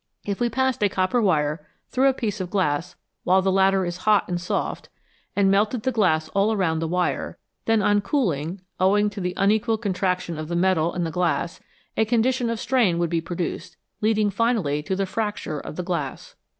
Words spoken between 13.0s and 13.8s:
be produced,